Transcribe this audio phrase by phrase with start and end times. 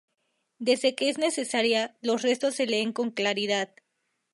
[0.57, 3.69] Desde que es necesaria, los restos se leen con claridad.